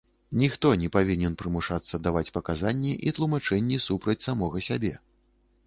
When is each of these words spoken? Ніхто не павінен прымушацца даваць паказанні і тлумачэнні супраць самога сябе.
Ніхто 0.43 0.69
не 0.83 0.87
павінен 0.95 1.35
прымушацца 1.41 1.99
даваць 2.07 2.33
паказанні 2.39 2.93
і 3.11 3.15
тлумачэнні 3.21 3.81
супраць 3.87 4.19
самога 4.27 4.67
сябе. 4.73 4.93